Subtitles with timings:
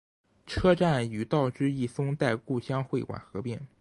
[0.47, 3.67] 车站与道之驿松代故乡会馆合并。